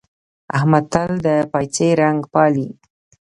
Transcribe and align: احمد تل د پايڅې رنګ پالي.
احمد 0.57 0.85
تل 0.93 1.11
د 1.25 1.27
پايڅې 1.51 1.87
رنګ 2.01 2.19
پالي. 2.33 2.67